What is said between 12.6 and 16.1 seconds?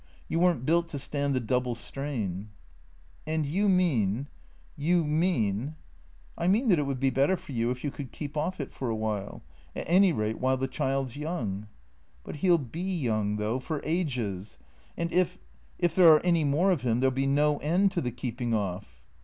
be young, though, for ages. And if— if